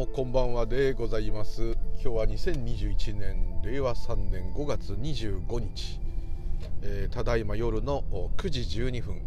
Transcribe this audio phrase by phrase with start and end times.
[0.00, 1.76] もこんばんはでございます。
[2.02, 6.00] 今日は2021年令和3年5月25日、
[6.80, 8.02] えー、ただいま夜の
[8.38, 9.20] 9時12分。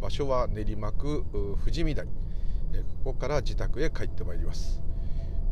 [0.00, 1.24] 場所は練馬区
[1.58, 2.06] 富士見台、
[2.72, 4.80] えー、ここから自宅へ帰ってまいります。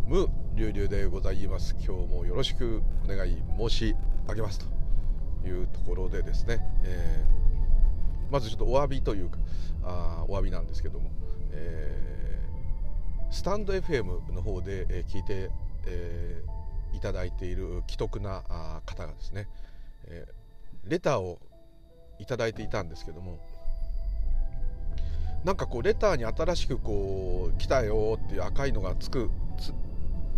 [0.07, 1.75] 無流々でございます。
[1.85, 3.97] 今日もよろしくお願い申し
[4.29, 4.61] 上げます。
[5.43, 9.39] というところでですね、えー、まずちょっとお詫びというか
[9.83, 11.11] あお詫びなんですけども、
[11.51, 12.14] えー
[13.35, 15.51] スタンド FM の方で、え聞いて、
[15.87, 18.43] えー、いただいている既得な
[18.87, 19.49] 方がですね、
[20.07, 20.25] え、
[20.85, 21.41] レターを
[22.21, 23.41] いただいていたんですけども
[25.43, 29.29] なんかこうレターに新しくこう来たよっていう赤いのがつく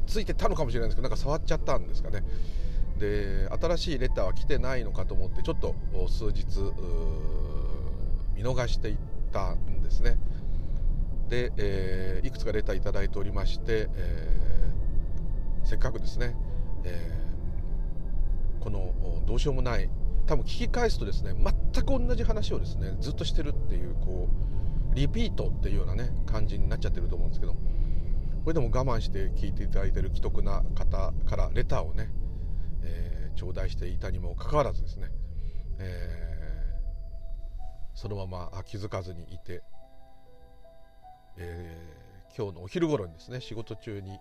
[0.07, 2.25] ついてたのかもしれないんですけどなんか触っちゃったんですかね。
[2.99, 5.75] で新しいレターは来てないのかと思ってちょっと
[6.09, 6.47] 数日
[8.35, 8.97] 見逃していっ
[9.33, 10.17] たんですね。
[11.29, 16.37] で、えー、いくつかレターいただいておりまして、えー、せっかくですね、
[16.85, 18.95] えー、この
[19.27, 19.91] どうしようもない
[20.27, 24.29] 多分聞き返すとですね全く同じ話をですねずっとしてるっていうこ
[24.93, 27.59] うリピートっていうようなね感じになっちゃってると思うんですけどこ
[28.47, 32.11] れでも我慢して聞いていただいてる既得な方からレターをね、
[32.85, 35.11] え、頂戴していたにもかかわらずですね、
[35.79, 39.63] えー、そのまま気づかずにいて
[41.39, 44.19] えー、今日のお昼頃にですね仕事中に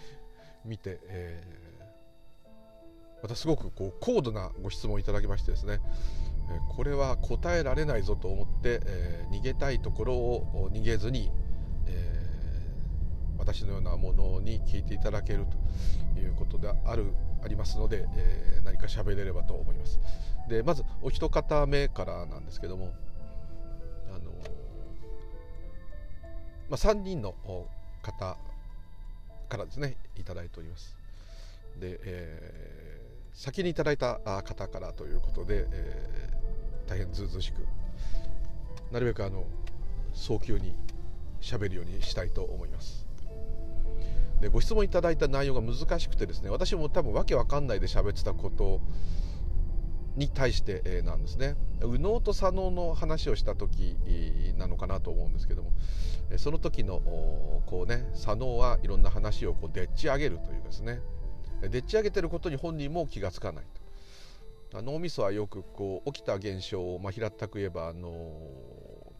[0.64, 5.80] 見て、えー、またすごくこう高度なご質問をいただきましてですね、
[6.50, 11.30] えー、これは答えられないぞと思って、え、逃げたいところを逃げずに、
[11.86, 12.26] え、
[13.38, 15.46] 私のようなものに聞いていただける
[16.14, 20.00] ということであるありますので、えー、何か喋れればと思います。
[20.48, 22.92] でまずお一方目からなんですけども
[26.68, 27.34] まあ、3人の
[28.02, 28.36] 方
[29.48, 30.96] からですねいただいております。
[31.78, 37.66] で、えー、先にいただいた方からということで、えー、大変ずうずしく
[38.90, 39.44] なるべくあの
[40.14, 40.74] 早急に
[41.40, 43.06] 喋るようにしたいと思います。
[44.40, 48.80] でご質問いただいた内容が難しくてですね私も多分わけわかんないで喋ってたこと
[50.16, 51.56] に対してなんですね。
[51.82, 53.96] 右脳と左脳の話をした時
[54.56, 55.72] なのかなと思うんですけども
[56.38, 57.00] その時の
[57.66, 61.00] こうね左脳はいろんな話をこうでっち上げるというですね。
[61.70, 63.64] でっち上げてることに本人も気が付かない
[64.72, 64.82] と。
[64.82, 68.30] 脳みそはよくこう起きた現象を、まあ、平たく言えばあの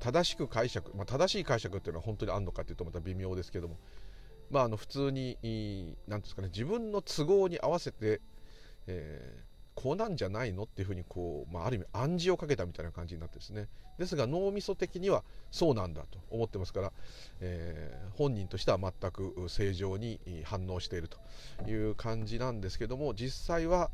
[0.01, 3.79] 正しく解釈、まあ、正しい解釈っていうのは本当にあるのかというとまた微妙ですけども、
[4.51, 8.21] まあ、あの普通に何ですかね自分の都合に合わせて、
[8.87, 9.46] えー
[9.76, 13.69] こうなんじゃないのっていうふうにこう、まあ、ある意味暗示をかけたみたいな感じになってですね。
[13.98, 16.92] ですが脳みそ的にはそうなんだと思ってますから、
[17.41, 21.19] えー、本人としては全く正常に反応していると
[21.69, 23.91] いう感じなんですけども実際は、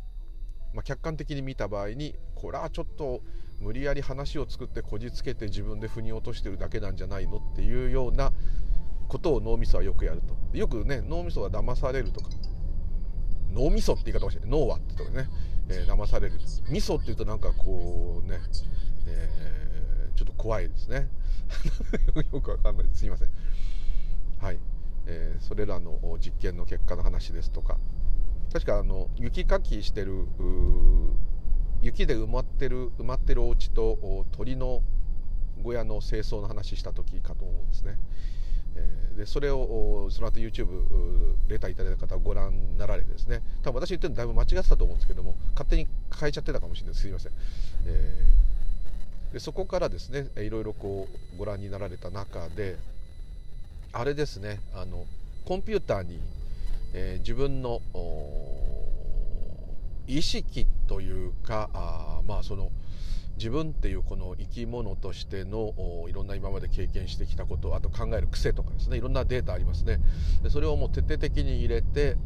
[0.73, 3.21] まあ、客観的に見た場合にこれはちょっと
[3.59, 8.33] 無理やり話を作ってこじつけて自分で腑に落としてるだけなんじゃないのっていうような
[9.09, 10.57] ことを脳みそはよくやると。
[10.57, 12.31] よくね脳みそは騙されるとか。
[13.53, 15.29] 脳みそって言い方をして脳はってとかね
[15.69, 16.39] えー、騙される。
[16.69, 18.39] 味噌っていうとなんかこうね、
[19.07, 21.09] えー、ちょっと怖いですね。
[22.33, 22.87] よくわかんない。
[22.93, 23.29] すいません。
[24.41, 24.59] はい、
[25.07, 27.79] えー、それらの実験の結果の話ですとか。
[28.53, 30.27] 確かあの雪かきしてる
[31.81, 34.83] 雪で埋まってる埋まってるお家と鳥の
[35.65, 37.99] 小屋の清掃の話した時かと思うんですね。
[38.77, 40.67] え、でそれをその後 YouTube
[41.49, 43.43] レターいただいた方をご覧になられてですね。
[43.63, 45.87] 多分私言ってるのだいぶ間違ってたと思うんですけども勝手に
[46.19, 46.95] 変えちゃってたかもしれない。
[46.95, 47.33] すいません、
[47.87, 52.77] えー、でそこからですねいろいろこうご覧になられた中で
[53.93, 55.05] あれですねあの
[55.45, 56.21] コンピューターに、
[56.95, 57.81] えー、自分の
[60.07, 62.71] 意識というかあまあその
[63.43, 65.75] 自分っていうこの生き物としての
[66.09, 69.99] いろんな今まで経験してきたことあと考える癖とかですねいろんなデータありますね。
[70.45, 72.17] でそれをもう徹底的に入れて、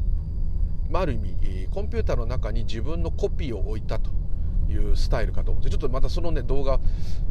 [0.90, 4.10] まあ、る意味コンピューターの中に自分のコピーを置いたと
[4.68, 6.80] いうスタイルかと思ってちょっとまたそのね動画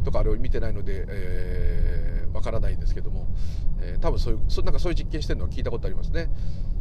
[0.04, 3.28] とかあれを見てないので、えー、からないんですけども、
[3.80, 6.28] えー、多分そういうそなんかそういう実験してるのは聞いたことありますね。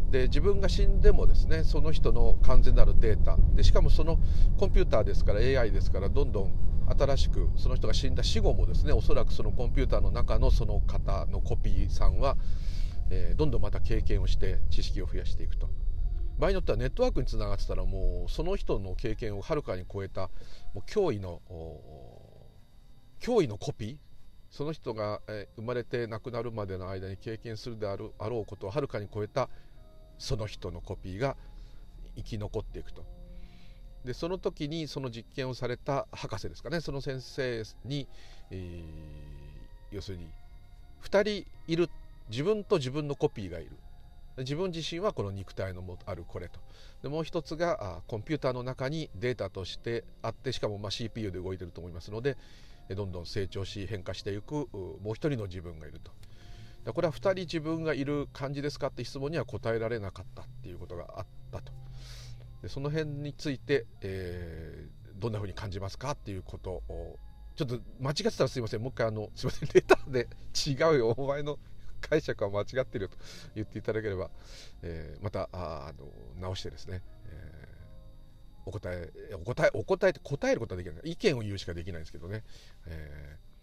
[0.10, 3.38] で自分が死んでもですねその人の完全なるデータ。
[3.54, 4.18] でしかもその
[4.58, 6.52] コンピューターですから AI ですからどんどん
[6.88, 12.38] 新しくその人が死んだ死後もですねおそらくそのコンピューターの中のその方のコピーさんは、
[13.10, 15.70] えー、どんどんまた経験をして知識を増やしていくと。
[16.38, 20.30] 場合によってはネットワークにつながってたらもうその人の経験をはるかに超えた
[20.74, 21.42] もう脅威の
[23.22, 23.98] 脅威のコピー
[24.52, 29.50] その人が、え生まれて亡くなるまでの間に経験するであるあろうことをはるかに超えた
[30.18, 31.36] その人のコピーが
[32.16, 33.15] 生き残っていくと。
[34.06, 36.80] でその時にその実験をされた博士ですかね。
[36.80, 38.08] その先生に、
[38.52, 40.30] えー、要するに
[41.04, 41.90] 2人いる。
[42.28, 43.72] 自分と自分のコピーがいる。
[44.38, 46.60] 自分自身はこの肉体のもあるこれと。
[47.04, 52.36] でもう一つがコンピューターの中にデータとしてあってしかもま CPU で動いてると思いますので
[52.90, 56.12] どんどん成長し変化していくもう一人の自分がいると。
[56.94, 61.85] これは2人自分がいる感じですかって質問には答えられなかったっていうことがあったと。
[62.66, 67.20] でその辺について、えー、どんなふうに感じますかっていうことを
[67.56, 68.82] ちょっと間違ってたらすいません。
[68.82, 69.70] もう一回あのすいません。
[69.72, 70.28] レターで
[70.68, 71.10] 違うよ。
[71.12, 71.60] お前の
[72.02, 73.18] 解釈は間違ってるよと
[73.54, 74.32] 言っていただければ、
[74.82, 76.08] えー、またあの
[76.42, 81.12] 直してですね、えー、お答えお答えお答えって答えることはできない。
[81.12, 82.44] 意見を言うしかできないんですけどね、
[82.88, 83.55] えー、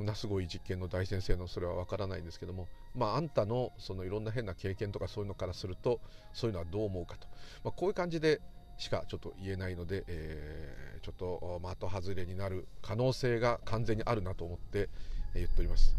[0.00, 6.00] なすごい実験の大先生のそれは分からないんですけどもまああんたのそのいろんな変な経験とかそういうのからすると
[6.34, 7.26] そういうのはどう思うかと、
[7.64, 8.40] まあ、こういう感じで
[8.78, 14.90] しかちょっと言えないので、えー、ちょっと的外れになる可能性が完全にあるなと思って
[15.34, 15.96] 言っております。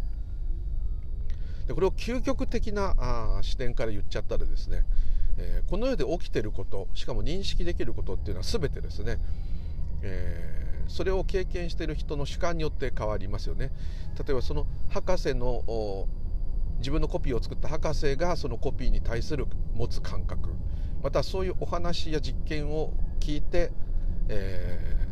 [1.67, 4.85] でこれを究極的なあ視点から言っちゃったらですね、
[5.37, 9.17] えー、この世で起きてることしかも認識できることっていうのは全てですね、
[10.01, 13.71] えー、それを経験している人の主観によって変わりますよね
[14.17, 16.07] 例えばその博士の
[16.79, 20.49] 自分のコピーを作った博士がそのコピーに対する持つ感覚
[21.03, 23.71] またそういうお話や実験を聞いて、
[24.29, 25.07] え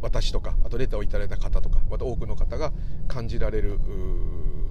[0.00, 2.72] ー、私とかあとレターをいただいた方とかまた多くの方が
[3.06, 3.78] 感じられる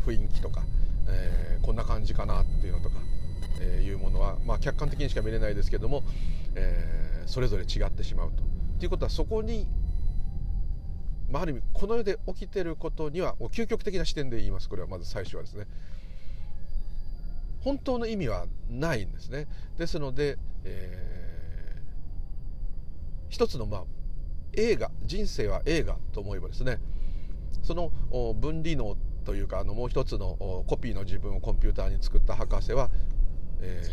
[0.06, 0.64] 雰囲気とか
[1.10, 2.96] えー、こんな感じかなっていうのとか、
[3.62, 6.04] えー、いうものは、まあ、客観的にしか見れないですけども、
[6.56, 8.44] えー、それぞれ違ってしまうと。
[8.80, 9.68] ということはそこに、
[11.30, 14.70] まあ、ある意味この世で起きてることにはもう究極的な視点で言います。
[14.70, 15.68] これはまず最初はですね。
[17.62, 19.48] 本当の意味はないんですね。
[19.78, 21.82] ですので、えー、
[23.30, 23.84] 一つのまあ
[24.54, 26.80] 映画人生は映画と思えばですね
[27.64, 27.92] その
[28.34, 32.90] 分離能というかあのもう一つのコピーの自分をコンピューターに作った博士は、
[33.62, 33.84] え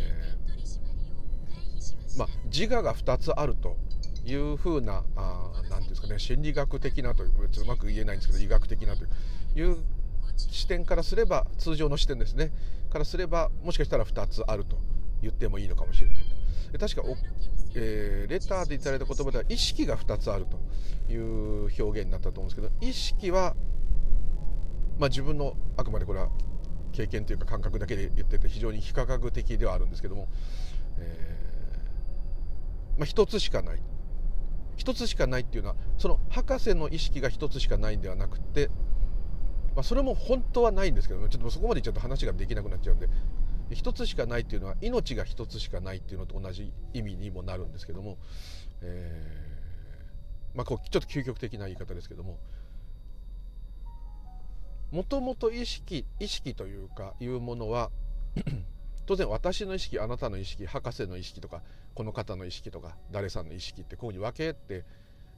[2.15, 3.77] ー、まあ、自我が2つあると
[4.25, 5.03] いうふうな
[5.69, 9.05] 何ていうんですかね心理学的なといううまく言えないんですけど医学的なと
[9.59, 9.77] いう
[10.35, 12.51] 視点からすれば通常の視点ですね。
[12.89, 14.77] からすればもしかしたら2つあると
[15.21, 16.17] 言ってもいいのかもしれない
[16.71, 16.79] と。
[16.79, 17.15] 確かお、
[17.75, 23.55] えー、レターでいただいた言葉では意識が2つあるという表現になったと思うんですけど意識は
[24.97, 26.29] まあ、自分のあくまでこれは
[26.93, 30.27] 経験というか感覚だけで言ってて非常に非科学的ではあるんですけども、
[30.97, 33.81] えーまあ、一つしかない。
[34.75, 38.69] 一つしかないっていうのはその博士の意識が一つしかないんではなくて、
[39.75, 43.07] まあ、それも本当はないんですけどもちょっとそこまで言っちゃうと話ができなくなっちゃうんで
[43.71, 48.17] 一つしかないっていうのは命が一つしかないっていうのと同じ意味にもなるんですけども、
[48.81, 52.39] えーまあ、こうちょっと究極的な言い方ですけども
[54.91, 57.91] もともと意識意識というかいうものは
[59.05, 61.61] 当然私の意識あなたの意識博士の意識とか
[61.93, 64.83] この方の意識とか誰さんの意識ってこういうふうに分けて、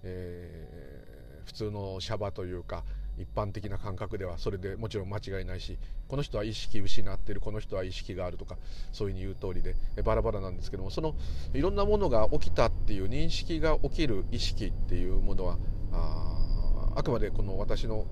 [0.04, 2.84] えー、普通のシャバというか
[3.18, 8.58] 一般的な感覚ではそれでもちろん間違いないしこの人は意識失ってるこの人は意識があるとか
[8.92, 11.16] そういうふうに言う通りでバラバラなんですけどもその
[11.54, 15.58] いろんなものが起きたっていう認識が起きる意識っていうものは
[15.92, 18.06] ああくまでこの私の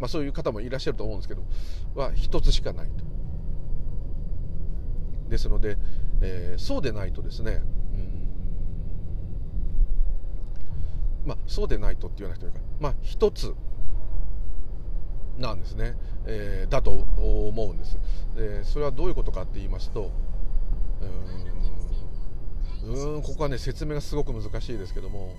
[0.00, 1.44] まあ、そういう方もいらっしゃると思うんですけど
[1.94, 3.19] は一つしかないと。
[5.30, 5.78] ですので、
[6.20, 7.62] えー、そうでないとですね
[7.94, 8.20] うん
[11.26, 13.54] まあそうでないとって言わなくてもいいかまあ一つ
[15.38, 15.96] なんですね、
[16.26, 17.98] えー、だと思うんです、
[18.36, 20.10] えー、それはどういうことかって言いますと
[22.84, 25.34] うんんここはね説明がすごく難しいですけども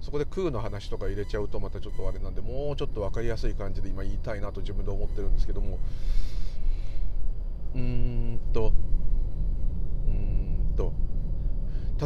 [0.00, 5.78] そこで空の話とか入れちゃうとまたちょっとあれなんでもうちょっと分かりやすい感じで今言いたいなと自分で思ってるんですけども
[7.74, 8.72] うーんと
[10.78, 10.94] と。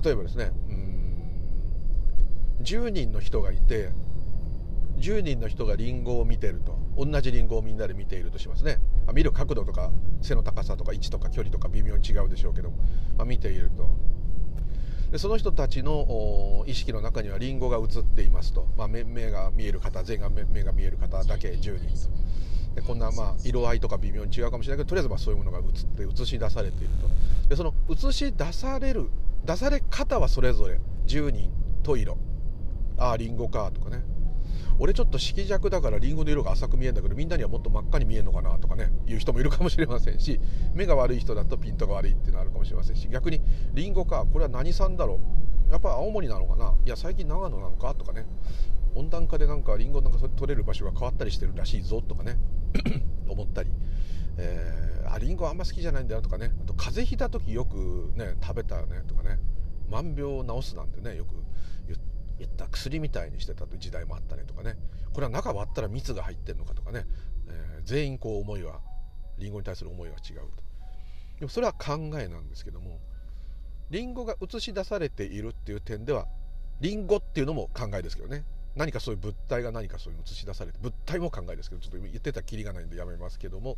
[0.02, 0.93] 例えばですねうん
[2.62, 3.91] 10人の人がいて
[4.97, 6.81] 10人の人がリンゴを見てると。
[6.95, 8.79] 同じリンゴをみんなで見ているとしますね。
[9.14, 12.71] 見る角度とか背の高さとか位置とか距離とか微妙に違うでしょうけど、
[13.17, 13.88] まあ、見ていると。
[15.11, 22.12] でその人たちの意識の中にはリンゴが映っていますと、まあ、目目が見える方全員が目が見える方だけ10人と。
[22.75, 27.49] でこんなまあ色合いとか微妙に違うかもしれないけどとりあえずまあそういうものが映って映し出されていると。
[27.49, 29.11] でその映し出される
[29.45, 31.50] 出され方はそれぞれ10人
[31.83, 32.17] と色。
[32.99, 34.02] ああリンゴかとかね。
[34.79, 40.41] 俺ちょっと色弱だからリンゴの色が浅く見えるんだけどみんなにはもっと真っ赤に見えるのかなとかねいう人もいるかもしれませんし
[40.75, 43.41] 目が悪い人だとピントが悪いっていうのがあるかもしれませんし逆に
[43.75, 45.21] リンゴかこれは何産だろ
[45.69, 45.73] う。
[45.73, 46.75] やっぱ青森なのかな。
[46.85, 48.26] いや最近長野なのかとかね。
[48.95, 52.37] 温暖化でなんかリンゴなんか取れる場所が変わったりしてるらしいぞとかね。
[53.29, 53.71] 思ったり、
[54.38, 56.52] えー、あリンゴあんま好きじゃないんだよとかね。
[56.62, 59.38] あと風邪ひいた時よくね食べたよねとかね。
[59.91, 61.35] 万病を治すなんてねよく
[62.38, 64.76] 言った薬みたいにしてた時代もあったねとかね。
[65.12, 67.07] これは中割ったら蜜が入ってるのかとかね、
[67.49, 68.81] えー、全員こう思いは
[69.38, 70.62] リンゴに対する思いは違うと。
[71.38, 73.00] でもそれは考えなんですけども
[73.91, 76.26] リンゴが映し出されているっていう点では
[76.81, 78.45] リンゴっていうのも考えですけどね。
[78.76, 83.76] 何かそういう物体が何かそういう映し出されて物体も考えですけどちょっと言ってたきりがないんでやめますけども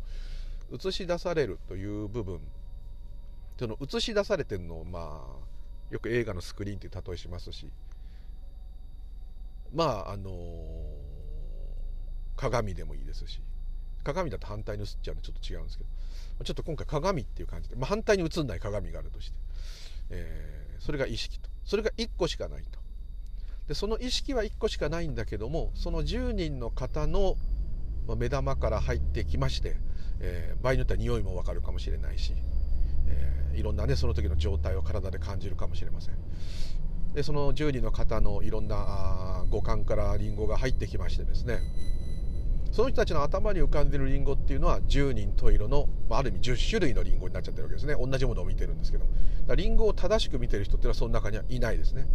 [0.71, 2.39] 映し出されるという部分
[3.59, 7.69] その映し出されてるのをまあよく映画のスクリーンって例えしますし
[9.73, 10.31] まああの
[12.35, 13.39] 鏡でもいいですし
[14.03, 15.89] 鏡だと反対に映っちゃうんでちょっと違うんですけど
[16.43, 19.37] ちょっと今回鏡っていう感じで、まあ、反対に映んない鏡があるとして、
[20.09, 21.49] えー、それが意識と。
[21.63, 22.79] それが1個しかないと。
[23.67, 27.37] でその意識は1個しかないんだけどもその10人の方の
[28.15, 29.77] 目玉から入ってきまして、
[30.19, 32.33] えー、場合によっては匂いも分かるかもしれないし、
[33.07, 36.15] えー、いろんなねその時の状態を体で感じるかもしれません。
[37.15, 41.59] でその10人の方のいろんな五感からリンゴが入ってきましてですね。
[42.71, 47.95] その人たちの頭に浮かんでるリンゴっていうのは10人十色の、まあ、ある意味10種類のリンゴになっちゃってるわけですね。
[47.95, 49.05] 同じものを見てるんですけど。
[49.47, 52.05] だリンゴを正しく見てる人っていうのはその中にはいないですね。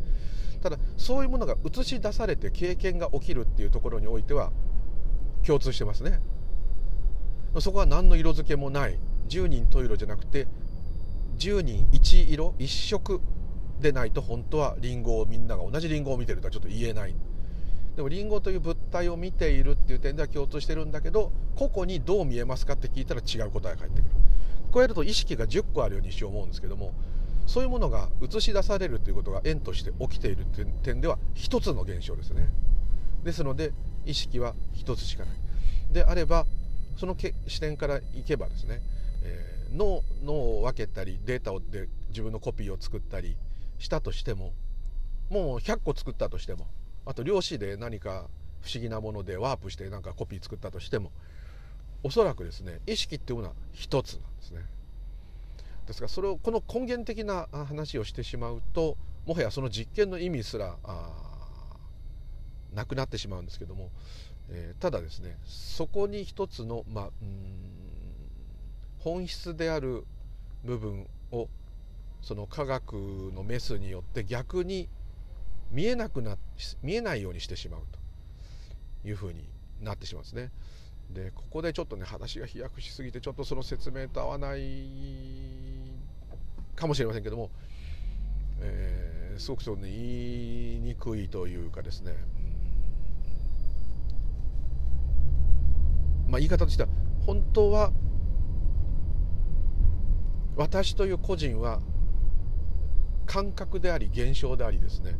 [0.63, 4.53] ただそういうものが映し出されて経験が起きるっていうところにおいては
[5.47, 6.21] 共通してますね。
[7.59, 8.99] そこは何の色付けもない。
[9.29, 10.49] 10人十色じゃなくて
[11.39, 13.21] 10人1色1色
[13.81, 17.15] でないと本当はリンゴをみんなが同じリンゴを見てるとはちょっと言えない。
[17.97, 24.11] でもリンゴという物体を見ているっていう点では共通してるんだけど個々にどう見えますかって聞いたら違う答えが返ってくる。
[24.71, 26.93] こうやると意識が10個あるようにしよう思うんですけども
[27.47, 30.47] そういうものが映し出されるということが縁として起きている
[30.83, 32.49] 点では一つの現象ですね。
[33.25, 33.73] ですので
[34.07, 35.37] 意識は一つしかない。
[35.93, 36.47] であれば
[36.97, 37.17] その
[37.47, 38.81] 視点からいけばですね、
[39.25, 43.37] えー、脳脳を分けたりデータをで自分のコピーを作ったり
[43.79, 44.53] したとしても
[45.31, 46.67] もう100個作ったとしても
[47.07, 48.27] あと量子で何か
[48.63, 51.13] 不思議なものでワープして何かコピー作ったとしても
[52.03, 54.61] おそらくですね意識っていうものは一つなんですね。
[55.91, 60.77] ですがそれをこの根源的な話をしてしまうともはやその実験の意味すら
[62.73, 63.91] なくなってしまうんですけども、
[64.51, 67.09] えー、ただですねそこに一つの、まあ、
[69.01, 70.05] 本質である
[70.65, 71.49] 部分を
[72.23, 72.93] その科学
[73.35, 74.89] のメスによって逆に
[75.73, 76.37] 見えなくな
[76.83, 77.81] 見えないようにしてしまう
[79.03, 79.49] というふうに
[79.81, 80.53] なってしまうんですね。
[81.15, 84.61] でここでちょっとね話が飛躍しすぎてちょっとその説明と合わない
[86.77, 87.51] かもしれませんけども、
[88.61, 92.15] えー、すごくそうね言いにくいというかですね、
[96.29, 96.89] まあ、言い方としては
[97.27, 97.93] 本当は
[100.57, 101.81] 私という個人は
[103.27, 105.15] 感覚であり現象でありですね、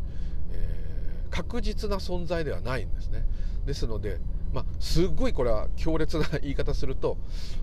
[0.53, 3.25] えー、確実な存在ではないんですね。
[3.65, 4.19] ですので、
[4.53, 7.19] まあ、すごいこれは強烈な言い方すると、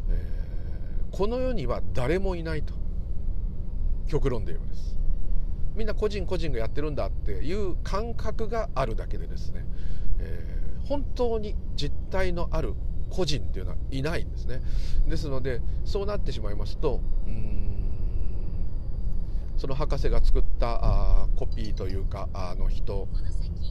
[0.09, 2.73] えー、この世には誰もいないと。
[4.07, 4.97] 極論で言えばです。
[5.75, 9.65] みんな個人個人がやってるんだっていう感覚があるだけでですね、
[10.19, 12.73] えー、本当に実体のある
[13.09, 14.61] 個人っていうのはいないんですね。
[15.07, 17.57] ですのでそうなってしまいますとうん
[19.57, 23.07] その博士が作ったあコピーというかあの人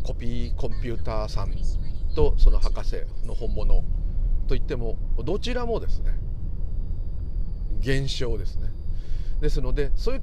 [0.04, 1.50] コピーコンピューターさん
[2.16, 2.96] とその博士
[3.26, 3.84] の本物
[4.48, 6.14] といってもどちらもですね
[7.80, 8.72] 現象ですね。
[9.40, 10.22] ですのでそういう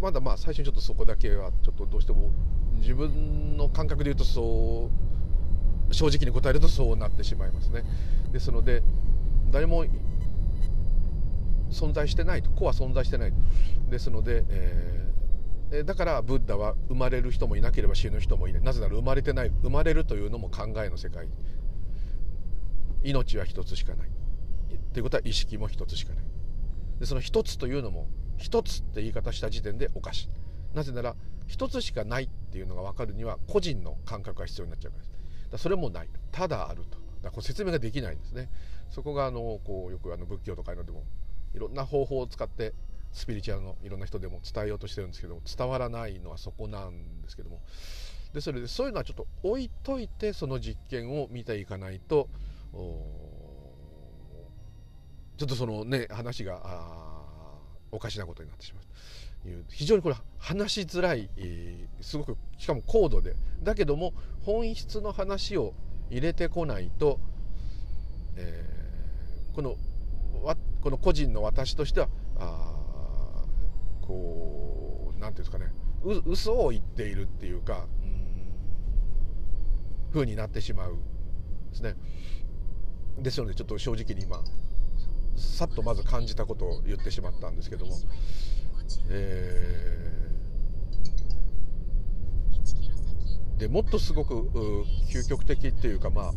[0.00, 2.30] まだまあ最初にちょっとそこだけはちょっとどうしても
[2.78, 4.90] 自分の感覚で言うとそ
[5.90, 7.84] う正直に答えるとそうなってしまいますね。
[8.32, 8.82] ですので
[9.50, 9.84] 誰も
[11.70, 13.32] 存在してないと子は存在してない
[13.90, 15.12] ですので、え
[15.82, 18.62] だからブッダは生まれる人もいなければ死ぬ人もいない。
[18.62, 19.50] なぜなら生まれてない。
[19.62, 21.26] 生まれるというのも考えの世界。
[23.02, 24.10] 命は一つしかない。
[24.92, 26.24] ということは意識も一つしかない。
[27.00, 30.28] でその一つというのも一つって言い方した時点でおかしい。
[30.76, 31.16] なぜなら
[31.46, 35.14] 一つしかないっていうのが分かるには個人の感覚が必要になっちゃうからです。
[35.52, 36.08] だそれもない。
[36.30, 36.98] ただあると。
[37.22, 38.48] だこれ説明ができないんですね。
[38.90, 41.04] そこがあのこうよくあの仏教とかいうのでも
[41.54, 42.74] いろんな方法を使って
[43.14, 47.60] スピリチュアルのいろんな人でも伝えようとしてるんですけども伝わらないのはそこなんですけども。
[48.34, 52.28] でそれでそういうのはちょっと置いといてその実験を見ていかないと
[55.36, 56.60] ちょっとそのね話が
[57.92, 58.84] おかしなことになってしまう
[59.44, 59.64] という。
[59.68, 63.36] 非常にこれ話しづらい、えー、すごくしかも高度で。
[63.62, 65.72] だけども本質の話を
[66.10, 67.20] 入れてこないと、
[68.34, 69.76] えー、この
[70.82, 72.83] この個人の私としてはあ
[74.06, 77.86] こう何ていうんですかねう嘘を言っているっていうか
[80.12, 80.98] ふうになってしまう
[81.70, 81.96] ですね。
[83.18, 84.42] ですのでちょっと正直に今
[85.36, 87.96] さっとまず感じたことを言ってしまったんですけども、
[89.08, 94.34] えー、でもっとすごく
[95.12, 96.32] 究極的っていうかまあ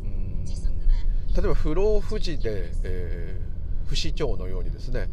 [1.35, 5.07] 例えば不老不死で、えー、不死鳥のようにですね、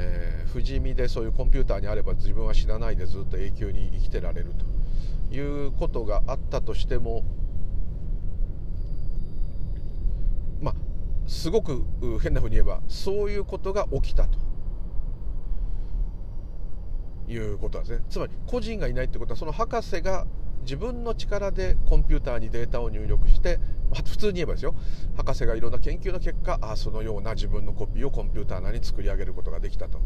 [0.00, 4.52] えー、不死身でそういうコンピューターにあれば自分は死なないでずっと永久に生きてられる
[5.28, 7.24] ということがあったとしても
[10.60, 10.74] まあ
[11.26, 11.84] すごく
[12.22, 14.48] 変なふうに言えばそういうことが起きたと。
[17.30, 18.04] いうことなんですね。
[18.08, 20.26] つまり個人がいないってことはその博士が
[20.62, 23.60] 自分の力でコンピューターにデータを入力して
[23.94, 24.74] 普通に言えばですよ。
[25.16, 30.00] 博士がいろんな研究の結果あそのような自分のコピーをコンピューター内に作り上げることができたと。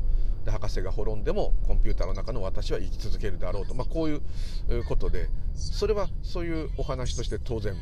[0.45, 5.29] で博士が滅んでもコンピューターの中の私は生き続けるであろうと、まあ、こういうことで。
[5.55, 7.75] それはそういうお話として当然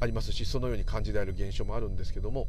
[0.00, 2.46] ありますしそのように感じられる現象もあるんですけども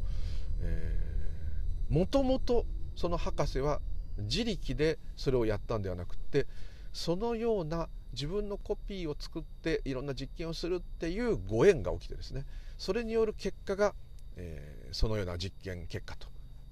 [1.88, 3.80] もともとその博士は
[4.18, 6.46] 自力でそれをやったんではなくって
[6.92, 12.44] そのような自分のコピーを作っていろんな実験をするっていうご縁が起きてですね。
[12.78, 13.94] それによる結果が、
[14.36, 16.28] えー、そのような実験結果と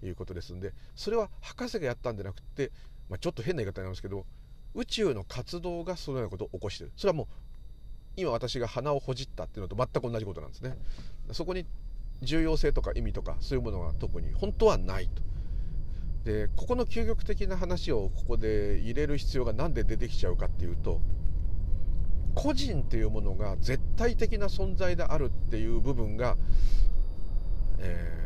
[0.06, 2.70] いうことですんでそれは博士がやったんじゃなくて、
[3.08, 4.24] まあ、ちょっと変な言い方になりますけど
[4.74, 6.92] 宇宙の活動がそのようなことを起こしてる。
[6.96, 7.26] それはもう
[8.16, 10.76] 今私が鼻をほじったっていうのと全く同じことなんですね。
[11.32, 11.66] そこに
[12.22, 15.22] 重要性とか意味とかそういうものが特に本当はないと。
[16.24, 21.00] でここの究極的な話をここで入れる必要が何で出てきちゃうかっていうと
[22.38, 26.36] 個人っていうものが絶対的な存在であるっていう部分が
[27.78, 28.24] 何、え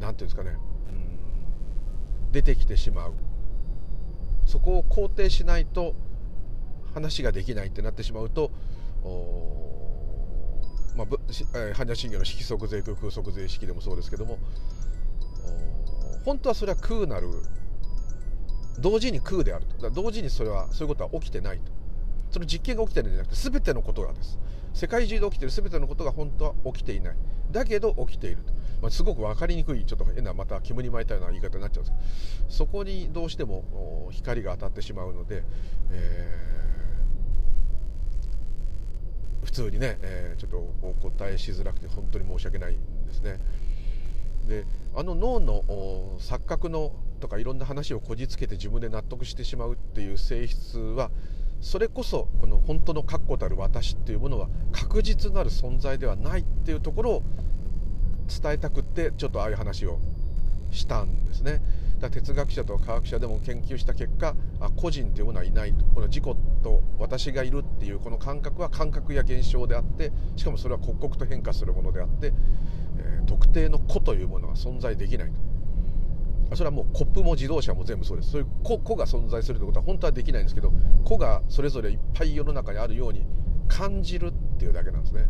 [0.00, 0.56] 言うんですかね、
[0.90, 3.14] うん、出てきてしまう。
[4.46, 5.94] そこを肯定しないと
[6.92, 8.50] 話ができないってなってしまうと
[10.96, 14.38] まあ、般若心経の色即税空空即税式でもそうですけども
[16.24, 17.28] 本当はそれは空なる。
[18.78, 19.90] 同時に空であると。
[19.90, 21.79] 同時にそれはそういうことは起きてないと。
[22.30, 24.38] その実験が起きてるんじゃなくて全てのことがです。
[24.72, 27.16] 世界中で起きてる全てのことが本当は起きていない。
[27.50, 32.50] だけど起きていると、まあ、すごく分かりにくいちょっと変なまた煙に巻いたような言い方になっちゃうんですけど。
[32.50, 35.42] そこにどうしても光が当たってしまうので、
[35.90, 43.40] えー、普通にね、えー、ちょっとお答えしづらくて本当に申し訳ないんですね。
[44.48, 44.64] で
[44.94, 45.62] あの脳の
[46.18, 51.10] 錯覚のとかいろんな話をこじつけて自分で納得してしまうっていう性質は
[51.60, 57.22] それこそこの本当の確固たる私っていうものは確実なる存在ではないっていうところを
[58.28, 59.98] 伝えたくってちょっとああいう話を
[60.70, 61.60] したんですね。
[62.00, 66.24] だ哲学者と科学者でも研究した結果あ個人というものはいないとこの自己
[66.62, 72.32] と私がいるっていうこの感覚は感覚や現象であってしかもそれは刻々と変化するものであって、
[72.98, 75.49] えー、特定の個というものは存在できないと。
[76.54, 78.32] それはもうコップも自動車も全部そうです。
[78.32, 80.72] そういう個個が存在するということは本当はできないんですけど
[81.04, 83.24] 個がそれぞれいっぱい世の中にあるように
[83.68, 85.26] 感じるっていうだけなんですね。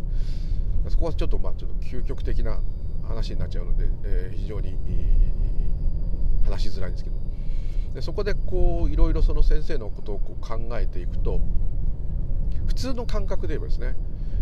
[0.88, 2.60] そこはちょっとまあちょっと究極的な
[3.06, 4.76] 話になっちゃうので、えー、非常に
[6.44, 7.16] 話しづらいんですけど。
[7.94, 11.40] でそこでこういろいろその先生のことをこう考えていくと
[12.66, 13.96] 普通の感覚で言えばですね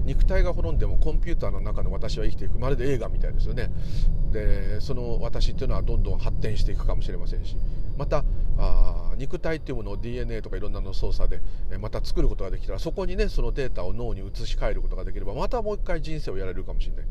[0.08, 2.58] 肉体が滅んでもコンピューターの中の私は生きていく。
[2.58, 3.70] まるで映画みたいですよね。
[4.32, 7.56] でその私っていうのはどんどん発展していくかもしれませんし。
[7.98, 8.24] また
[8.56, 11.42] あ肉体っていうものを DNA とかいろんなの操作で
[11.78, 17.04] また作ることができたらそこにねそのデータを脳に移し替えることができればまたもう一回人生をやられるかもしれない。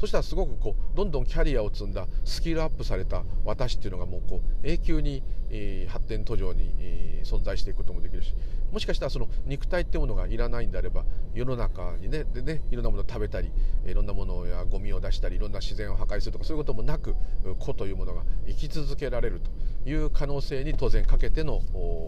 [0.00, 8.34] そしたらすごくこうどんどんキャリアを積んだスキルアップされた私っていうのがもうこう永久に、え、発展途上に、存在していくこともできるし
[8.72, 13.52] もしかしたらその肉体ってものがいらないんであれば世の中にねでねいろんなものを食べたり
[13.84, 17.14] いろんなものやゴミを出したりいろんな自然を破壊するとかそういうこともなく
[17.58, 21.60] 子というものが生き続けられるという可能性に当然かけての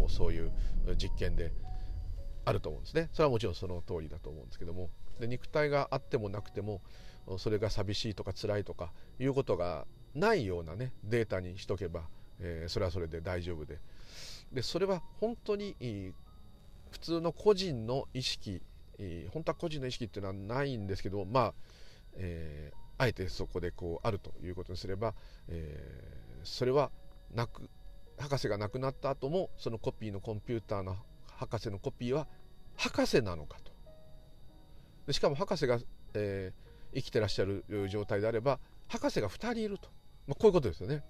[0.09, 0.53] そういう
[0.97, 1.53] 実験で
[2.45, 3.09] あると思うんですね。
[3.13, 4.91] それはもちろんその通りだと思うんですけども。
[5.21, 6.81] で肉体があってもなくても
[7.39, 12.09] それが寂しいとか辛いとかいうことがないようなねデータにしとけば、
[12.43, 13.79] えー、それはそれで大丈夫で。
[14.53, 15.75] でそれは本当に
[16.91, 18.61] 普通の個人の意識
[18.99, 21.55] えー、本当は個人の意識っていうのはないんですけどまあ、
[22.15, 25.15] えー、あえてそこでこうあるということにすれば、
[25.49, 25.77] え、
[26.45, 26.91] それは
[27.35, 27.69] なく
[28.19, 30.97] 博士が亡くなった後もそのコピーのコンピューターの
[31.37, 32.27] 博士のコピーは
[32.77, 33.73] 博士なのかと。
[35.07, 35.81] でしかも博士が、
[36.15, 39.89] えー、生きてらっしゃる状態であれば博士が2人いると、
[40.29, 41.03] まあ、こういうことですよね。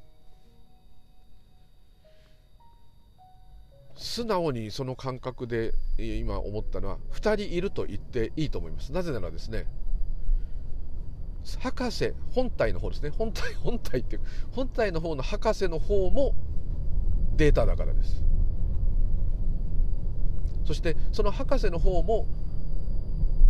[3.95, 8.93] 素直にその感覚で今思ったのは2人いると言っていいと思います。
[8.93, 9.67] なぜならですね
[11.59, 13.11] 博士本体の方ですね。
[13.11, 16.35] 本体本体っていう本体の方の博士の方も
[17.37, 18.23] データだからです。
[20.65, 22.27] そしてその博士の方も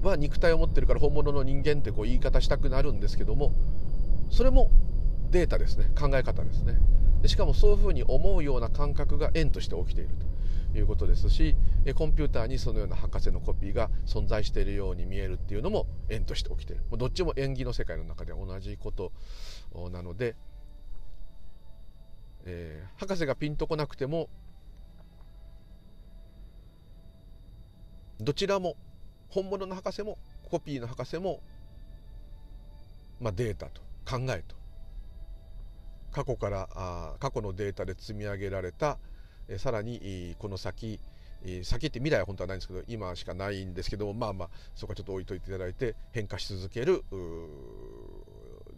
[0.03, 3.53] は肉体を持ってるから本物の人間ってこう言い方したくなるんですけども
[4.31, 4.71] それも
[5.31, 5.91] データですね。
[5.99, 6.79] 考え方ですね。
[7.21, 10.32] でしかもそういうふうに思うような感覚が円として起きていると。
[10.79, 11.55] いうことですし
[11.95, 16.81] コンピューターにそのような博士のコピーが存在しているように見えるっていうのも円として起きてる。
[16.97, 19.13] どっちも縁起の世界の中では同じこと
[19.91, 20.37] なので、
[22.45, 24.29] えー、博士がピンとこなくても
[28.21, 28.77] どちらも
[29.29, 31.41] 本物の博士もコピーの博士も、
[33.21, 34.63] まあ、データと考えと。
[36.13, 38.99] 過去からあ過去のデータで積み上げられた
[39.59, 41.01] さらにこの先
[41.65, 47.03] 先って未来は本当はないんですけど今しかないんですけどもまあまあそこはちょっと置いといていただいて変化し続ける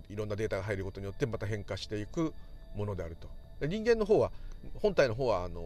[0.08, 2.32] いろんなデータが入ることによってまた変化していく
[2.74, 3.28] ものであると。
[3.60, 4.32] 人間の方は
[4.74, 5.62] 本体の方はあの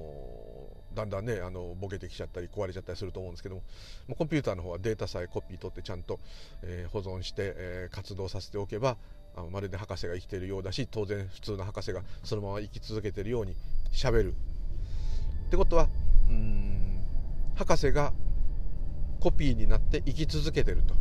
[0.94, 3.62] だんだんねあのボケてきちゃったり壊れちゃったりすると思うんですけども
[4.16, 6.18] コンピューターの方はデータさえコピー取ってちゃんと、
[6.62, 8.96] え、保存して、え、活動させておけば
[9.36, 13.56] あまるで博士が生きているようだし当然普通の博士がそのまま生き続けているように
[13.92, 14.34] しゃべる。
[15.48, 15.88] ってことは
[16.28, 17.00] うん
[17.56, 18.12] 博士が
[19.18, 20.94] コピーになって生き続けてると。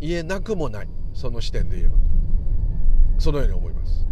[0.00, 0.88] 言えなくもない。
[1.12, 1.96] その視点で言えば。
[3.18, 4.06] そのように思います。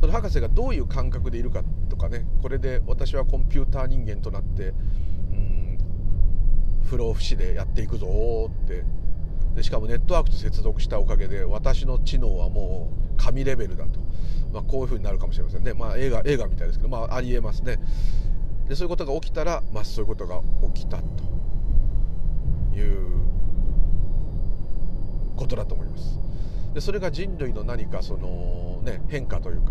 [0.00, 2.26] その博士がどういう感覚でいるかとかね。
[2.42, 5.78] これで私はコンピューター人間となってうん
[6.84, 8.84] 不老不死でやっていくぞって
[9.54, 14.00] でしかもネットワークと接続したおかげで私の知能はもう神レベルだと、
[14.52, 17.78] まあ、こういうふうになるかもしれませんね、まあ、映画映画みたいですけど、まあ、ありえますね。
[18.68, 20.40] でそういうことが起きたら、まあ、そういうことが
[20.74, 21.04] 起きたと
[22.74, 23.24] いう
[25.36, 26.18] ことだと思います。
[26.72, 29.70] でそれが人類の何かその、ね、変化というか、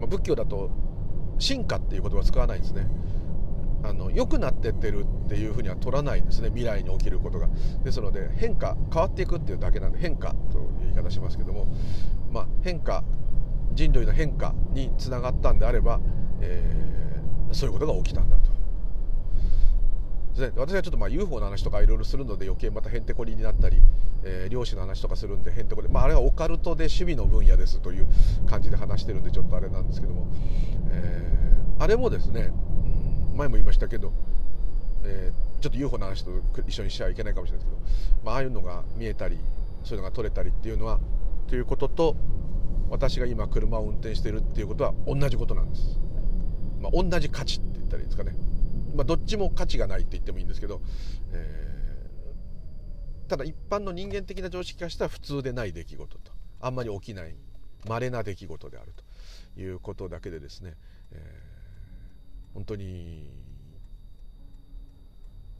[0.00, 0.70] まあ、仏教だと
[1.38, 2.86] 進化っていう言葉を使わないんですね。
[3.84, 6.48] あの良くなってってるっていうふうには取らないんですね。
[6.48, 7.48] 未来に起きることが。
[7.84, 11.66] ですので変化変わっていくっていうだけなんで変化という言い方しますけども、
[12.30, 13.04] まあ、変化
[13.74, 16.00] 人類の変化につながったんであれば、
[16.40, 18.52] えー、そういうことが起きたんだと。
[20.56, 23.82] 私はちょっとまあ UFO の話とかいろいろするので余計またへんてこりになったり、
[24.24, 28.08] えー、漁師の話とかするんでへんてこり、まあ、あれはオカルトで趣味の分野ですという
[28.46, 30.26] 感じで話してるんでちょっとあれなんですけども、
[30.90, 32.50] えー、あれもですね
[33.32, 34.12] 前も言いましたけど、
[35.04, 36.30] えー、ちょっと UFO の話と
[36.66, 39.38] 一緒にしちゃいけないかもしれないですけど、まあ、あいうのが見えたり
[39.84, 41.00] そういうのが撮れたりっていうのは
[41.48, 42.16] ということと
[42.90, 45.98] 私が今車を運転してるっていうことは同じことなんです、
[46.80, 48.32] まあ、同じ価値って言ったらいいですかね、
[48.94, 50.80] まあ、どっちも価値がないって言ってもいいんですけど、
[51.32, 57.34] えー、ただ一般の人間的な常識化したら普通でない出来事とあんまり起きない
[57.88, 58.92] 稀な出来事である
[59.54, 60.74] ということだけでですね、
[61.12, 61.41] えー
[62.54, 63.28] 本当に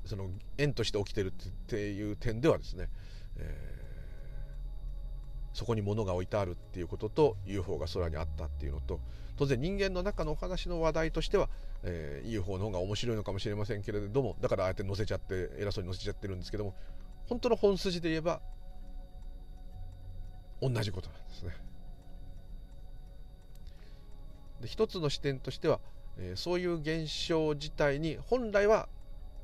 [0.05, 2.89] その縁として起きてるっていう点ではですね、
[3.37, 9.01] えー、そこに物が置いてあるっていうことと UFO が空にあったっていうのと
[9.37, 11.49] 当然人間の中のお話の話題としては、
[11.83, 16.75] えー、UFO の方が面白いのかもしれませんけれどもだからああやって載せちゃって偉そうに載せちゃってるんですけども
[17.27, 18.41] 本当の本筋で言えば
[20.61, 21.57] 同じことなんですね。
[24.61, 25.81] で一つの視点としては
[26.19, 28.89] えー、そういう現象自体に本来は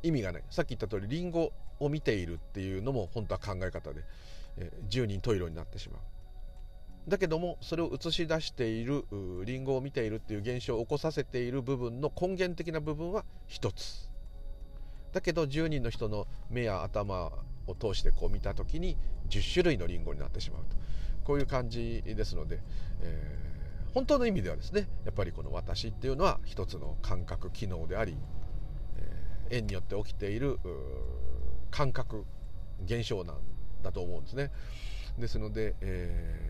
[0.02, 0.42] 意味がない。
[0.50, 4.02] さっき言った通りリンゴを見ているっていうのも本当は考え方で、
[4.57, 6.00] えー、十人十色になってしまう。
[7.09, 9.04] だけどもそれを映し出している
[9.46, 14.11] リンゴを見ているっていう現象を起こさせている部分の根源的な部分は一つ。
[15.12, 17.33] だけど10人の人の目や頭
[17.66, 18.98] を通してこう見た時に
[19.31, 20.76] 10種類のリンゴになってしまうと。
[21.24, 22.61] こういう感じですので、
[23.02, 23.58] えー
[23.94, 28.16] 本当の意味ではですねやっぱりこの私っていうのは一つの感覚機能であり、
[28.96, 30.59] えー、縁によって起きている
[31.70, 32.24] 感覚
[32.85, 33.37] 現象なん
[33.83, 34.51] だと思うんですね。
[35.18, 36.40] ですので、え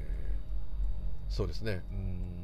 [1.28, 1.82] ー、そうですね。
[1.90, 2.38] うん。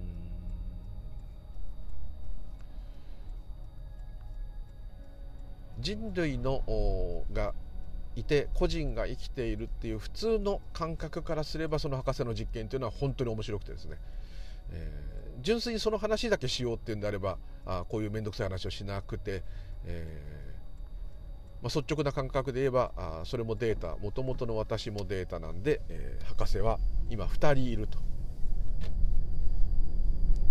[5.81, 6.63] 人類の
[7.33, 7.53] が
[8.17, 13.99] いて個人が生きているっていう普通の感覚からすればその博士の実験というのは本当に面白くてですね、
[14.75, 19.43] えー、純粋にその話だけしようっていうんであればあこういう面倒くさい話をしなくて、
[19.85, 27.99] えー、まあ、率直な感覚で言えばあそれもデータもともとの私もデータなんで、えー、博士は今2人いると。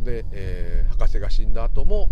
[0.04, 2.10] で、え博士が死んだ後も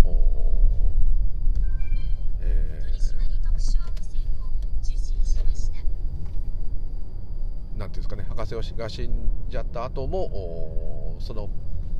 [7.82, 11.50] なんていうんですかね博士が死んじゃった後もその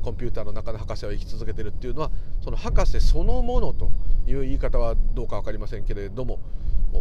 [0.02, 2.10] コンピューターの中の博士は生き続けてるっていうのは
[2.42, 3.90] その博士そのものと
[4.26, 6.38] いう言い方はどうか分かりませんけれども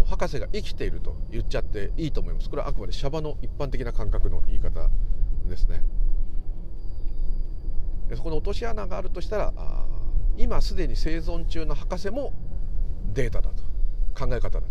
[0.05, 2.49] 博士が生きていると言っちゃっていいと思います。
[2.49, 4.89] これはあくまでシャバの一般的な感覚の言い方
[5.49, 5.83] ですね。
[8.15, 9.53] そこの落とし穴があるとしたら
[10.37, 12.33] 今すでに生存中の博士も
[13.13, 13.63] データだと
[14.13, 14.67] 考え方だ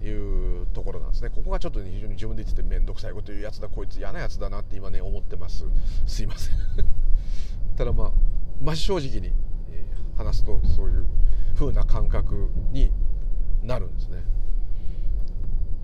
[0.00, 1.30] というところなんですね。
[1.30, 5.64] ここがちょっと、ね、非常に自分で言ってて面倒くさいこと言うやつだこいつ嫌なやつだなって今ね思ってます。
[6.06, 7.05] すいません。
[7.76, 8.12] ただまあ
[8.60, 9.32] 真正直に
[10.16, 11.06] 話すとそういう
[11.54, 12.90] 風な感覚に
[13.62, 14.24] なるんですね。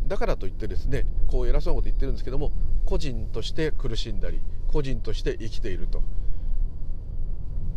[0.07, 2.53] だからといってですねこう偉そうなこと言ってるんですけども
[2.85, 6.03] 個人として苦しんだり個人として生きていると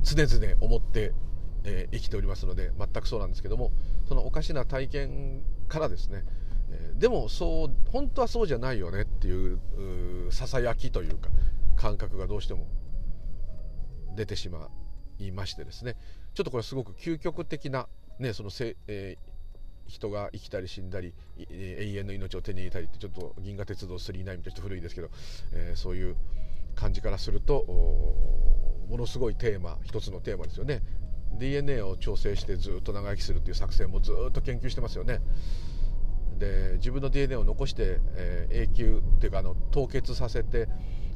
[0.03, 1.13] 常々思って、
[1.63, 3.71] えー、生きておりますので全くそうなんですけども
[4.07, 6.25] そのおかしな体験からですね
[6.97, 9.59] でもそう本当はそうじゃないよねっていう
[10.31, 11.29] ささやきというか
[11.75, 12.67] 感覚がどうしても
[14.15, 14.69] 出てしま
[15.19, 15.95] いましてですね
[16.33, 17.87] ちょっとこれすごく究極的な、
[18.19, 25.09] ね、そのせ、えー、人が生きたり死んだり永遠の命を手に入れたりってちょっと銀河鉄道999として古いですけど、
[25.53, 26.15] えー、そういう
[26.75, 27.63] 感じからすると
[28.89, 30.81] ものすごいテーマ一つのテーマですよね
[31.37, 35.19] DNA を調整してずっと長生きするっていう作戦もずっと研究してますよね。
[36.37, 40.67] で自分の DNA を残して、えー、永久っていうかあの凍結させて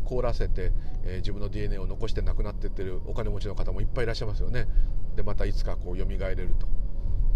[0.10, 0.72] 凍らせて、
[1.04, 4.68] えー、自分の DNA を残して亡くなってってるお金持ちの方もいっぱいいらっしゃいますよね。
[5.16, 6.68] でまたいつかこう蘇れると。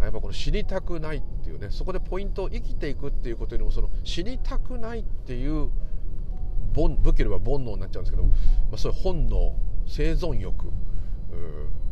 [0.02, 5.70] やっぱこの死にたくないっていうねそこでポイントを生きていくっていうことよりもその死にたくないっていう
[6.74, 8.32] 仏教では煩悩になっちゃうんですけど、ま
[8.74, 9.56] あ、そういう本能
[9.88, 10.72] 生存欲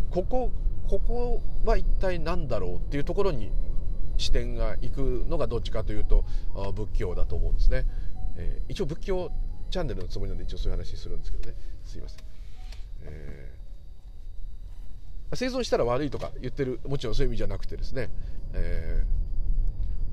[0.10, 0.52] ここ
[0.90, 3.52] ここは一体何だろうっていうところに
[4.18, 6.26] 視点がいくのがどっちかというと
[6.74, 7.86] 仏教だと思うんですね、
[8.36, 9.32] えー、一応仏教
[9.72, 11.56] チャンネルのつもりなんで一応そういう話するんですけどね。
[11.84, 12.20] すいません、
[13.04, 18.12] えー、生存したら悪いとか言ってるもちろんそういう意味じゃなくてですね、
[18.54, 19.04] え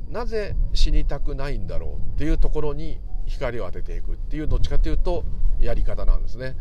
[0.09, 5.25] ー、なぜ死にたくないんだろうっていうところに光を当てていくっていうどっちかというと
[5.61, 6.57] やり方なんですね。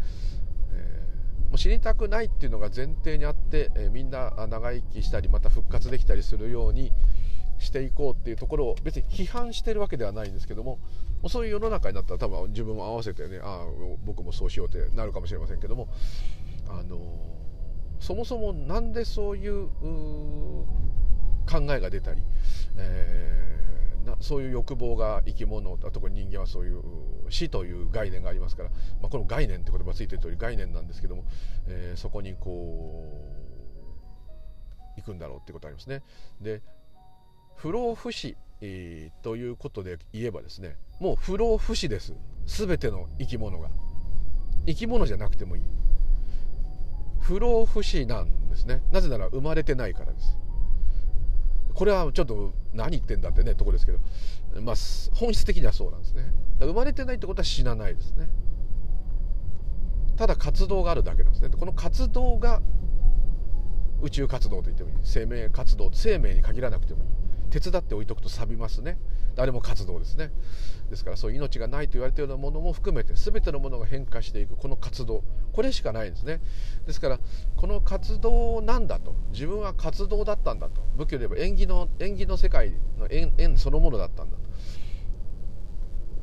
[1.49, 6.91] もう死にたくないっていうのが前提にあって、え、みんな長生きしたりまた復活できたりするように
[7.59, 10.79] していこうっていうところを別に批判してるわけではないんですけども
[11.27, 13.65] そういう世の中になったら多分自分も合わせてねああ
[14.05, 15.87] 僕もそうしようってなるかもしれませんけども
[16.69, 16.99] あの
[17.99, 19.67] そもそも何でそういう
[21.49, 22.21] 考えが出たり、
[22.77, 23.57] えー
[24.07, 26.81] なそういう欲望が生き物特に人間はそういう
[27.29, 28.69] 死という概念がありますから、
[29.01, 31.25] まあ、この概念って言葉ついてる通り概念なんですけども、
[31.67, 33.03] えー、そこにこ
[34.95, 36.01] う行くんだろうってことありますね。
[36.41, 36.61] で
[37.57, 42.13] 不老不死、えー、ということで言えばですねもう不老不死です。
[42.45, 43.69] 全ての生き物が。
[44.65, 45.63] 生き物じゃなくてもいい。
[47.19, 48.81] 不老不死なんですね。
[48.91, 50.37] なぜなら生まれてないからです。
[51.73, 53.99] これはちょっと何言ってんだってねとこですけど、
[54.61, 54.75] まあ、
[55.13, 56.31] 本質的にはそうなんですね。
[56.59, 58.29] 生まれてないってことは死なないですね。
[60.15, 61.49] ただ活動があるだけなんですね。
[61.49, 62.61] この活動が
[64.01, 64.95] 宇宙活動と言ってもいい。
[65.03, 67.09] 生命活動生命に限らなくてもいい。
[67.49, 68.97] 手伝って置いとくと錆びますね。
[69.37, 70.31] あれも活動ですね。
[70.89, 75.23] ですからそういう命がないと言われているようなものも含めて全てのものが変化していくこの活動。
[75.51, 76.39] これしかないんですね。
[76.85, 77.19] ですから
[77.55, 79.15] この活動なんだと。
[79.31, 80.81] 自分は活動だったんだと。
[80.97, 84.47] 仏教で言えば縁起の縁起の世界の縁縁そのものだったんだと。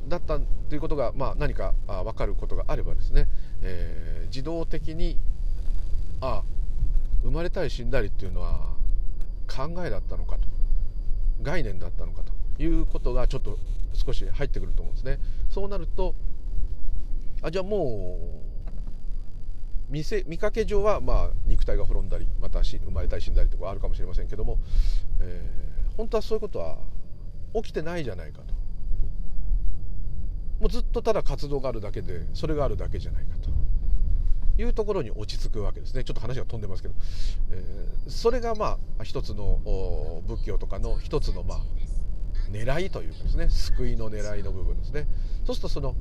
[0.09, 3.27] だったということが、まあ、何か分かることがあればですね、
[3.63, 5.19] えー、自動的に
[6.21, 6.43] ああ
[7.23, 8.75] 生まれたり死んだりっていうのは
[9.49, 10.54] 考えだったのかと。
[11.43, 13.59] 概念だったのかということがちょっと
[13.93, 15.19] 少し入ってくると思うんですね。
[15.51, 16.15] そうなると
[17.43, 18.19] あじゃあも
[19.91, 24.59] う見せ見かけ上はまあ肉体が滅んだりまた生まれたり死んだりとかあるかもしれませんけども、
[25.21, 26.79] えー、本当はそういうことは
[27.55, 28.55] 起きてないじゃないかと
[30.61, 33.51] もうずっとただ活動があるだけでそれがあるだけじゃないかと
[34.59, 36.05] いうところに落ち着くわけですね。
[36.05, 36.95] ちょっと話が飛んでますけど、
[37.51, 41.59] えー、それがまあ一つの仏教とかの一つのまあ
[42.51, 43.49] 狙いというかですね。
[43.49, 45.07] 救いの狙いの部分ですね。
[45.45, 45.95] そうするとその、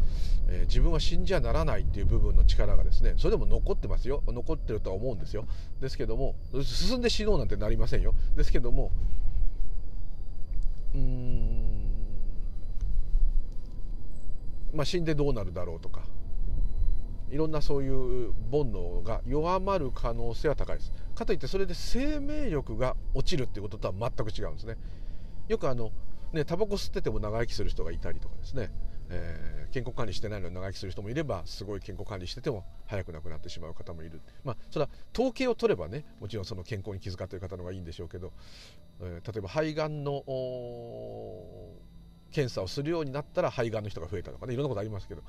[0.47, 4.21] えー、自分は死んじゃならないっていう部分の力がですねそれでも残ってますよ。
[4.27, 5.47] 残ってるとは思うんですよ。
[5.81, 8.13] ですけども進んで死のうなんてなりませんよ。
[8.35, 8.91] ですけども
[10.93, 11.63] うん
[14.73, 16.03] まあ死んでどうなるだろうとか
[17.33, 20.91] いろんなそういう煩悩が弱まる可能性は高いです。
[21.15, 24.77] かといってそれで生命力が落ちるっていうこととは全く違うんですね。
[25.47, 25.91] よくあの
[26.31, 28.71] ねタバコ吸ってても長生きする人がいたりとかですね、
[29.09, 34.21] えー、健康管理してないのに長生きする人もいればすごい健康管理してても早く亡くなってしまう方もいる。
[34.43, 38.31] まあそれは統計を取ればねもちろんその健康に気遣っている方の方がいいんでしょうけど、
[39.01, 40.23] えー、例えば肺がんの
[42.29, 45.23] 検査をするようになったら肺がんの人が増えたとかねいろんなことありますけど。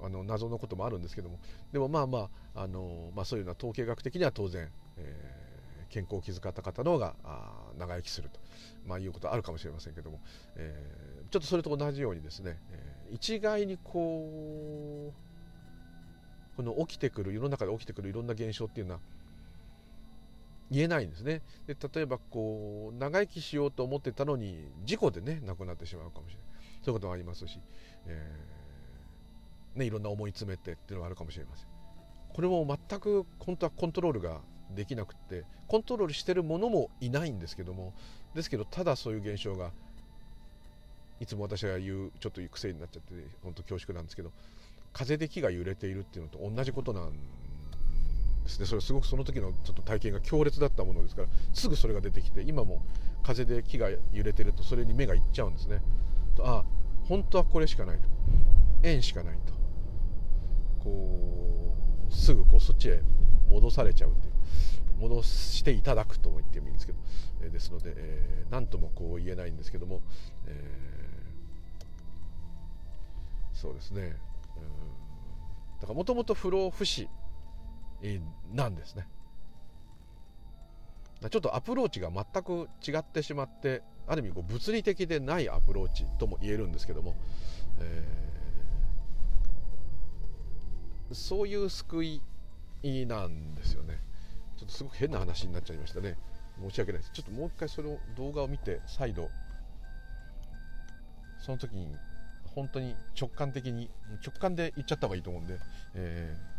[0.00, 1.38] あの謎のこともあるんですけども。
[1.72, 8.40] でもまあまああの、まあ、そういうのは統計学的には当然、えー、健康を気遣った方の方があ長生きすると、
[8.86, 10.20] まあ、いうことはあるかもしれませんけども、
[10.56, 19.00] えー、ちょっとそれと同じようにですね、えー、一概にこうこの起きてくる世の中で起きてくるいろんな現象っていうのは
[20.70, 21.42] 言えないんですね。
[21.66, 26.46] で例えばこう長生きしようと思ってたのに事故でね亡くなってしまうかもしれない。
[26.82, 27.60] そういうこともありますし、
[28.06, 28.65] えー
[29.76, 31.66] ね、いろんな思い詰めてっていうのがあるかもしれません。
[32.32, 34.40] これも全く本当はコントロールが
[34.74, 37.94] できなくってコントロールしてるものもいないんですけども
[38.34, 39.70] ですけどただそういう現象が
[41.18, 44.32] いつも私が言うちょっと癖になっちゃって本当恐縮なんですけど
[44.92, 47.12] 風で木が揺れているっていうのと同じことなん
[48.44, 48.66] ですね。
[48.66, 52.82] それすごくその時のちょっと体験が強烈だったものですからすぐそれが出てきて今も
[53.22, 55.80] 風で木が揺れてるとそれに目がいっちゃうんですね。
[56.40, 56.64] あ
[57.08, 58.08] 本当はこれしかないと。
[58.82, 59.55] 縁しかないと。
[60.86, 61.74] こ
[62.08, 63.02] うすぐこうそっちへ
[63.50, 64.34] 戻されちゃうっていう
[65.00, 66.98] 戻していただくとも言ってもいいんですけど、
[67.42, 70.00] え、ですので、えー、何ともこう言えないんですけども、
[70.46, 70.64] え、
[73.52, 77.08] そうですね、うん、だからもともと不老不死
[78.54, 79.06] なんですね。
[81.30, 87.16] ちょっとアプローチが全く違ってしまってある意味こう物理的でないアプローチとも言えるんですけども、
[87.80, 88.45] えー、
[91.12, 92.20] そういう救い
[93.06, 93.98] なんですよね
[94.56, 96.16] ちょっとすごく変な話になっちゃいましたね
[96.60, 99.28] 申し訳ないですちょっともう一回それを動画を見て再度
[101.38, 101.88] その時に
[102.54, 103.90] 本当に直感的に
[104.24, 105.58] 直感で言っちゃった方がいいと思うんで、
[105.94, 106.56] えー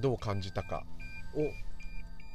[0.00, 0.84] どう感じたか
[1.34, 1.40] を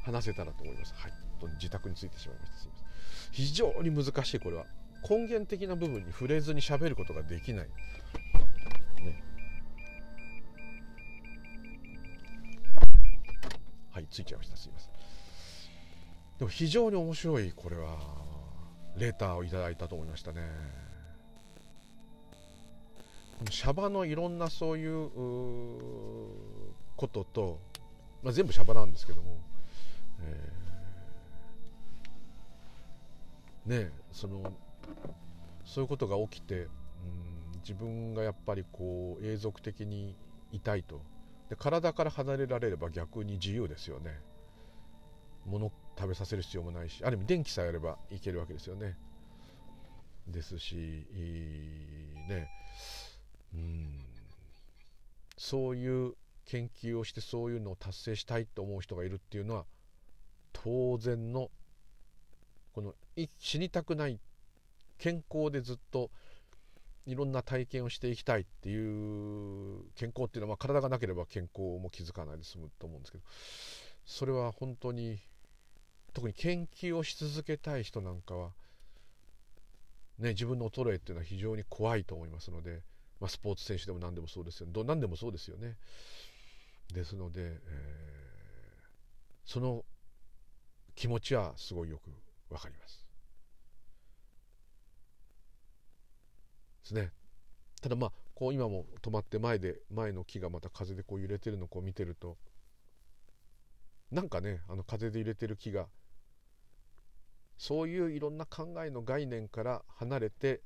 [0.05, 0.93] 話せたらと思います。
[0.97, 1.13] はい、
[1.55, 2.57] 自宅についてしまいました。
[2.59, 2.87] すみません。
[3.31, 4.65] 非常に難しいこれは
[5.07, 7.67] 根源的な部分に触れずに喋ることができない。
[13.99, 14.55] はい、ついちゃいました。
[14.55, 14.91] すみません。
[16.39, 17.97] でも非常に面白いこれは
[18.95, 20.41] レターをいただいたと思いましたね。
[23.51, 25.09] シャバのいろんなそういう
[26.95, 27.59] ことと、
[28.23, 29.35] まあ、全部シャバなんですけども、
[30.21, 34.53] えー、ねその
[35.65, 36.69] そういうことが起きて、うん、
[37.63, 40.15] 自分がやっぱりこう永続的に
[40.53, 41.01] いたいと
[41.49, 44.19] で体から離れられれば逆に自由ですよね。
[45.45, 48.95] 物食べさせる必要もないしある意味電気さえあればいけるわけですよね。
[50.27, 50.75] ですし
[52.27, 52.49] ね。
[53.53, 54.05] うん。
[55.37, 56.13] そういう
[56.45, 59.65] 研究をしてそういうのを達成したいと思う人がいるっていうのは
[60.53, 61.49] 当然の
[62.73, 62.93] この
[63.39, 64.19] 死にたくない
[64.97, 66.11] 健康でずっと
[67.05, 73.23] いろんな体験をしていきたいっていう健康っていうのは、まあ、体がなければ健康も気づかないで済むと思うんですけど
[74.05, 75.19] それは本当に
[76.13, 78.49] 特に研究をし続けたい人なんかは、
[80.19, 82.81] ね、自分の衰えっていうのは非常に怖いと思いますので、
[83.19, 85.77] まあ、スポーツ選手でも何でもそうですよね何でもそうですよね。
[86.93, 87.59] ですので、えー、
[89.45, 89.85] その
[90.95, 92.09] 気持ちはすごいよく
[92.53, 93.08] わかります。
[96.89, 97.11] ですね。
[97.81, 102.37] ただまあこう今も止まって前で前の木がまた風でこう揺れてるのをこう見てると
[104.11, 105.87] なんかねあの風で揺れてる木が
[107.57, 110.61] そういういろんな考えの概念から離れて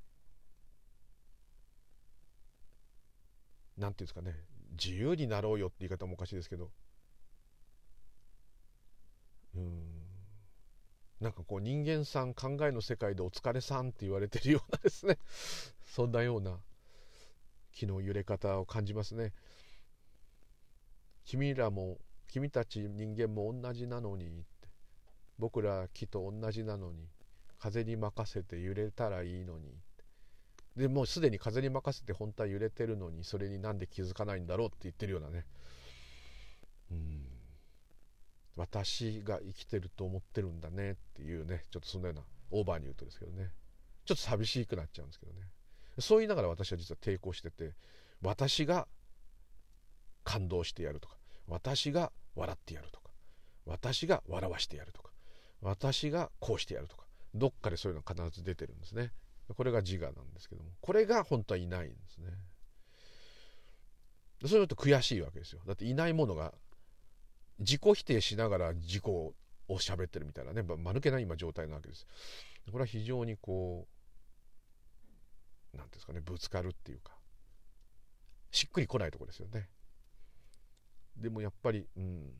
[3.77, 4.35] 何て言うんですかね
[4.71, 6.69] 自由になろうよって言い方もおかしいですけど
[9.55, 9.92] うん
[11.23, 15.17] なんかこう人間さん考えの世界でお疲れさんって言われてるようなですね。
[15.87, 16.59] そんなような
[17.71, 19.33] 気の揺れ方を感じますね。
[21.25, 21.97] 君らも
[22.27, 24.69] 君たち人間も同じなのにって。
[25.39, 27.07] 僕ら木と同じなのに。
[27.63, 29.73] 風に任せて揺れたらいいのに
[30.75, 35.45] でもうすでに風に任せて本当は揺れてるのにそれになんで気づかないんだろうって言ってるようなね。
[36.91, 37.32] うん。
[38.55, 43.51] 私が生きてると思ってるんだねっていうねちょっとそんなようなオーバーに言うとですけどね。
[44.05, 45.41] ちょっと寂しくなっちゃうんですけどね。
[45.99, 47.73] そう言いながら私は実は抵抗してて
[48.21, 48.87] 私が
[50.23, 53.09] 感動してやるとか私が笑ってやるとか
[53.65, 55.11] 私が笑わしてやるとか
[55.61, 57.03] 私がこうしてやるとか
[57.35, 59.11] どっかでそういうのが必ず出てるんですね。
[59.55, 62.29] これが自我なんですけどもこれが本当はいないんですね。
[64.45, 65.61] そういうのと悔しいわけですよ。
[65.65, 66.53] だっていないものが
[67.59, 69.33] 自己否定しながら自己を
[69.69, 70.63] 喋ってるみたいなね。
[70.63, 72.07] 間抜けない今状態なわけです。
[72.71, 73.87] これは非常にこ
[75.73, 77.13] う何ですかねぶつかるっていうか。
[78.51, 79.67] しっくりこないとこですよね。
[81.17, 82.31] でもやっぱり、うん、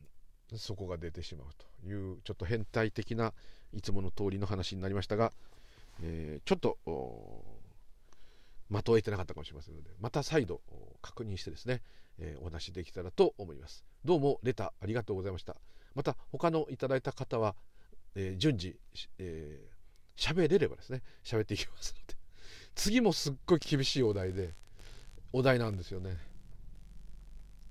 [0.56, 1.48] そこが出てしまう
[1.82, 3.34] というちょっと変態的な
[3.74, 5.32] いつもの通りの話になりましたが、
[6.02, 6.78] えー、ちょっと
[8.82, 10.62] 的を得てなかったかもしれませんのでまた再度
[11.02, 11.82] 確認してですね、
[12.20, 13.84] えー、お話できたらと思います。
[14.04, 15.56] どうもレターありがとうございました。
[15.96, 17.56] また他のいただいた方は、
[18.16, 22.16] えー、順次喋、えー、れればですね喋っていきますので。
[22.76, 24.56] 次もすっごい厳しいお題で
[25.32, 26.18] お題なんですよね。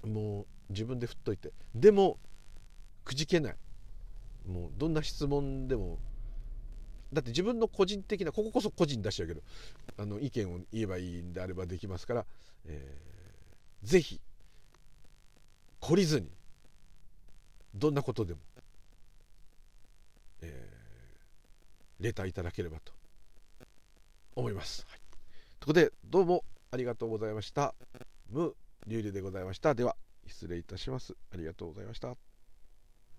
[0.04, 1.52] もう自分で振っといて。
[1.74, 2.18] でも
[3.04, 3.56] くじけない。
[4.46, 5.98] もうどんな質問でも
[7.12, 9.42] だって自分の個人的なこここそ個人出しちゃうけど
[9.98, 12.24] あの意見を言えばいいんであればできますから、
[12.66, 14.20] えー、ぜひ
[15.80, 16.30] 懲りずに
[17.74, 18.40] どんなことでも、
[20.42, 22.92] えー、レターいただければと
[24.34, 24.86] 思います。
[24.88, 25.00] はい、
[25.60, 27.74] ということでどうもありがとうございました。
[28.30, 28.54] ム
[28.86, 29.74] リュウリュでございました。
[29.74, 29.96] では
[30.26, 31.14] 失礼いたします。
[31.32, 32.31] ありがとうございました。